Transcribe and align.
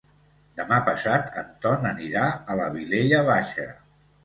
Demà 0.61 0.79
passat 0.87 1.37
en 1.43 1.51
Ton 1.67 1.87
anirà 1.91 2.25
a 2.55 2.59
la 2.63 2.73
Vilella 2.79 3.23
Baixa. 3.31 3.71